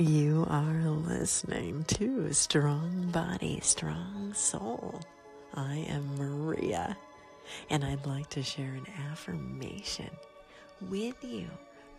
You 0.00 0.46
are 0.48 0.80
listening 0.88 1.84
to 1.88 2.32
Strong 2.32 3.10
Body, 3.10 3.60
Strong 3.62 4.32
Soul. 4.32 4.98
I 5.52 5.76
am 5.90 6.16
Maria, 6.16 6.96
and 7.68 7.84
I'd 7.84 8.06
like 8.06 8.30
to 8.30 8.42
share 8.42 8.72
an 8.72 8.86
affirmation 9.12 10.08
with 10.88 11.22
you 11.22 11.50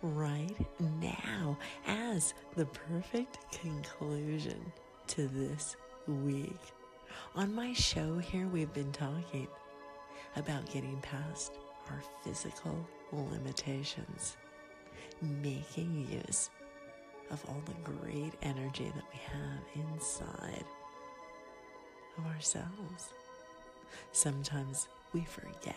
right 0.02 0.56
now 0.80 1.56
as 1.86 2.34
the 2.56 2.66
perfect 2.66 3.38
conclusion 3.52 4.72
to 5.06 5.28
this 5.28 5.76
week. 6.08 6.58
On 7.36 7.54
my 7.54 7.72
show 7.72 8.18
here, 8.18 8.48
we've 8.48 8.74
been 8.74 8.90
talking 8.90 9.46
about 10.34 10.68
getting 10.72 11.00
past 11.02 11.52
our 11.88 12.02
physical 12.24 12.84
limitations, 13.12 14.36
making 15.20 16.08
use 16.10 16.50
of 17.32 17.42
all 17.48 17.62
the 17.64 17.90
great 17.90 18.32
energy 18.42 18.92
that 18.94 19.04
we 19.12 19.18
have 19.26 19.90
inside 19.90 20.64
of 22.18 22.26
ourselves. 22.26 23.12
Sometimes 24.12 24.88
we 25.12 25.24
forget 25.24 25.76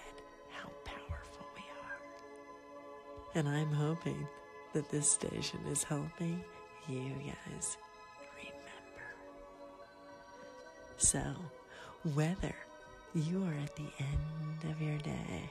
how 0.52 0.70
powerful 0.84 1.46
we 1.56 1.64
are. 1.82 3.40
And 3.40 3.48
I'm 3.48 3.72
hoping 3.72 4.28
that 4.74 4.90
this 4.92 5.10
station 5.10 5.60
is 5.72 5.84
helping 5.84 6.44
you 6.90 7.14
guys 7.26 7.78
remember. 8.38 9.08
So, 10.98 11.24
whether 12.14 12.56
you 13.14 13.44
are 13.46 13.64
at 13.64 13.76
the 13.76 13.90
end 14.00 14.72
of 14.72 14.82
your 14.82 14.98
day 14.98 15.50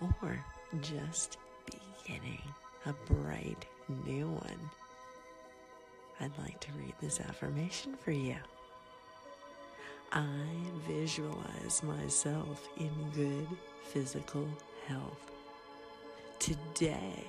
or 0.00 0.44
just 0.82 1.38
beginning 1.64 2.42
a 2.86 2.92
bright 3.10 3.64
new 4.04 4.28
one, 4.28 4.70
I'd 6.20 6.36
like 6.38 6.60
to 6.60 6.72
read 6.72 6.94
this 7.00 7.20
affirmation 7.20 7.94
for 7.96 8.12
you. 8.12 8.36
I 10.12 10.26
visualize 10.88 11.82
myself 11.82 12.68
in 12.76 12.92
good 13.14 13.48
physical 13.82 14.48
health. 14.86 15.32
Today, 16.38 17.24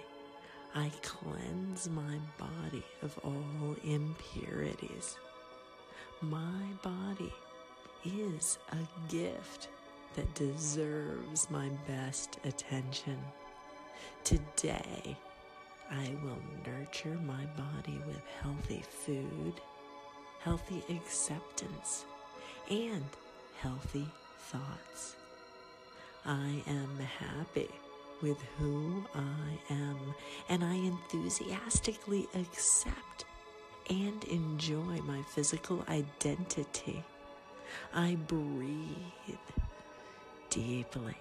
I 0.75 0.91
cleanse 1.01 1.89
my 1.89 2.19
body 2.37 2.83
of 3.01 3.17
all 3.23 3.75
impurities. 3.83 5.17
My 6.21 6.61
body 6.83 7.33
is 8.03 8.59
a 8.71 9.11
gift 9.11 9.69
that 10.15 10.33
deserves 10.35 11.49
my 11.49 11.69
best 11.87 12.39
attention. 12.43 13.17
Today, 14.23 15.17
I 15.91 16.11
will 16.23 16.41
nurture 16.65 17.17
my 17.25 17.45
body 17.57 17.99
with 18.07 18.21
healthy 18.41 18.83
food, 19.05 19.53
healthy 20.39 20.83
acceptance, 20.89 22.05
and 22.69 23.05
healthy 23.59 24.07
thoughts. 24.39 25.15
I 26.25 26.63
am 26.67 26.97
happy 26.99 27.69
with 28.21 28.37
who 28.57 29.05
I 29.13 29.73
am, 29.73 30.15
and 30.49 30.63
I 30.63 30.73
enthusiastically 30.73 32.27
accept 32.33 33.25
and 33.89 34.23
enjoy 34.25 34.99
my 35.03 35.21
physical 35.23 35.85
identity. 35.87 37.03
I 37.93 38.15
breathe 38.27 39.37
deeply 40.49 41.15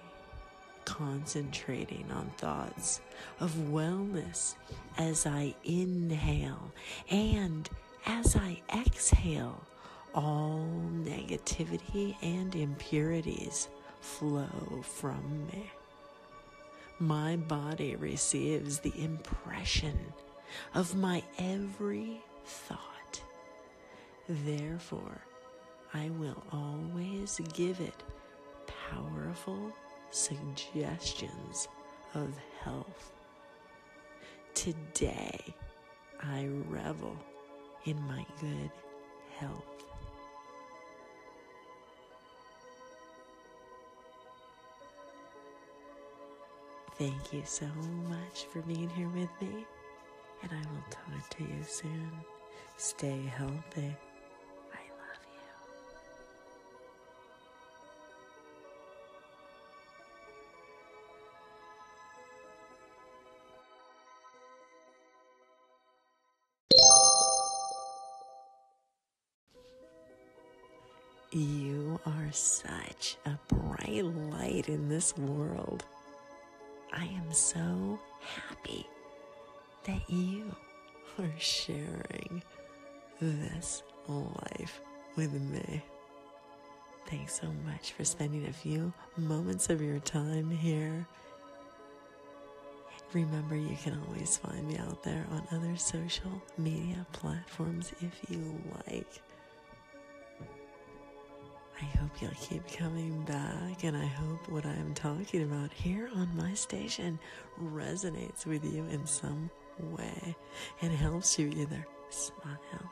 concentrating 0.85 2.09
on 2.11 2.29
thoughts 2.37 3.01
of 3.39 3.51
wellness 3.53 4.55
as 4.97 5.25
I 5.25 5.55
inhale 5.63 6.71
and 7.09 7.69
as 8.05 8.35
I 8.35 8.61
exhale. 8.73 9.61
All 10.13 10.65
negativity 11.03 12.15
and 12.21 12.55
impurities 12.55 13.67
flow 13.99 14.81
from 14.83 15.47
me. 15.47 15.69
My 16.99 17.35
body 17.35 17.97
receives 17.97 18.79
the 18.79 18.93
impression 18.97 19.97
of 20.73 20.95
my 20.95 21.21
every 21.37 22.21
thought. 22.45 23.21
Therefore, 24.29 25.21
I 25.93 26.09
will 26.11 26.41
always 26.51 27.41
give 27.53 27.81
it 27.81 28.03
powerful 28.89 29.73
suggestions 30.15 31.67
of 32.13 32.33
health. 32.61 33.11
Today, 34.53 35.53
I 36.21 36.47
revel 36.69 37.17
in 37.83 38.01
my 38.07 38.25
good 38.39 38.71
health. 39.37 39.65
Thank 46.97 47.33
you 47.33 47.41
so 47.43 47.67
much 48.07 48.45
for 48.53 48.61
being 48.61 48.89
here 48.91 49.09
with 49.09 49.29
me, 49.41 49.65
and 50.43 50.51
I 50.51 50.61
will 50.71 50.85
talk 50.89 51.29
to 51.31 51.43
you 51.43 51.61
soon. 51.67 52.09
Stay 52.77 53.21
healthy. 53.37 53.93
You 71.35 71.99
are 72.05 72.31
such 72.31 73.17
a 73.25 73.37
bright 73.53 74.05
light 74.05 74.69
in 74.69 74.87
this 74.87 75.17
world. 75.17 75.83
I 76.93 77.03
am 77.03 77.33
so 77.33 77.99
happy 78.21 78.87
that 79.83 80.09
you 80.09 80.55
are 81.19 81.33
sharing 81.37 82.41
this 83.19 83.83
life 84.07 84.79
with 85.17 85.33
me. 85.33 85.83
Thanks 87.07 87.41
so 87.41 87.47
much 87.65 87.91
for 87.91 88.05
spending 88.05 88.45
a 88.47 88.53
few 88.53 88.93
moments 89.17 89.69
of 89.69 89.81
your 89.81 89.99
time 89.99 90.49
here. 90.49 91.05
Remember, 93.11 93.57
you 93.57 93.75
can 93.83 94.01
always 94.07 94.37
find 94.37 94.69
me 94.69 94.77
out 94.77 95.03
there 95.03 95.27
on 95.31 95.45
other 95.51 95.75
social 95.75 96.41
media 96.57 97.05
platforms 97.11 97.91
if 97.99 98.31
you 98.31 98.57
like. 98.87 99.21
I 101.81 101.85
hope 101.97 102.21
you'll 102.21 102.31
keep 102.39 102.65
coming 102.71 103.21
back, 103.23 103.83
and 103.83 103.97
I 103.97 104.05
hope 104.05 104.47
what 104.47 104.65
I'm 104.65 104.93
talking 104.93 105.43
about 105.43 105.73
here 105.73 106.09
on 106.15 106.35
my 106.35 106.53
station 106.53 107.19
resonates 107.61 108.45
with 108.45 108.63
you 108.63 108.85
in 108.85 109.05
some 109.05 109.49
way 109.79 110.35
and 110.81 110.91
helps 110.91 111.37
you 111.37 111.49
either 111.49 111.85
smile 112.09 112.91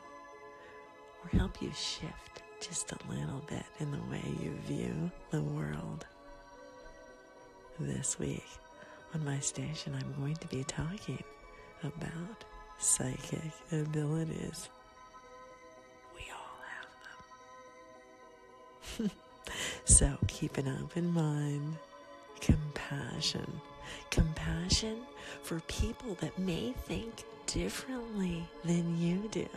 or 1.22 1.38
help 1.38 1.62
you 1.62 1.70
shift 1.72 2.42
just 2.60 2.92
a 2.92 2.98
little 3.08 3.42
bit 3.48 3.64
in 3.80 3.90
the 3.90 4.02
way 4.10 4.22
you 4.42 4.50
view 4.66 5.10
the 5.30 5.42
world. 5.42 6.06
This 7.80 8.18
week 8.18 8.44
on 9.14 9.24
my 9.24 9.38
station, 9.38 9.94
I'm 9.94 10.14
going 10.20 10.36
to 10.36 10.48
be 10.48 10.62
talking 10.64 11.22
about 11.82 12.44
psychic 12.78 13.50
abilities. 13.72 14.68
so 19.84 20.16
keep 20.26 20.58
an 20.58 20.78
open 20.82 21.12
mind, 21.12 21.76
compassion, 22.40 23.60
compassion 24.10 24.98
for 25.42 25.60
people 25.60 26.16
that 26.20 26.38
may 26.38 26.72
think 26.86 27.24
differently 27.46 28.46
than 28.64 28.98
you 28.98 29.28
do, 29.30 29.48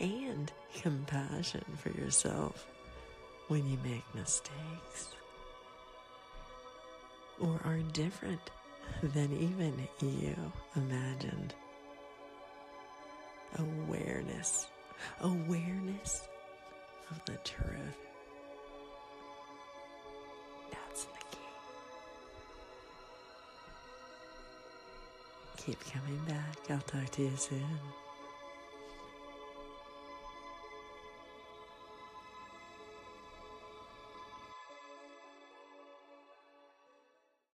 and 0.00 0.52
compassion 0.80 1.64
for 1.76 1.90
yourself 1.90 2.66
when 3.48 3.68
you 3.68 3.78
make 3.84 4.04
mistakes. 4.14 5.14
Or 7.40 7.60
are 7.64 7.78
different 7.92 8.50
than 9.02 9.32
even 9.32 9.88
you 10.00 10.34
imagined. 10.76 11.54
Awareness, 13.58 14.66
awareness 15.20 16.28
of 17.10 17.24
the 17.24 17.38
truth. 17.44 18.07
Keep 25.56 25.80
coming 25.92 26.20
back. 26.26 26.70
I'll 26.70 26.78
talk 26.80 27.10
to 27.10 27.22
you 27.22 27.36
soon. 27.36 28.07